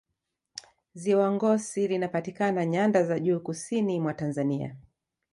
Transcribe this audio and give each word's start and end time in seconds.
ziwa 0.93 1.31
ngosi 1.31 1.87
linapatikana 1.87 2.65
nyanda 2.65 3.03
za 3.03 3.19
juu 3.19 3.39
kusini 3.39 3.99
mwa 3.99 4.13
tanzania 4.13 4.75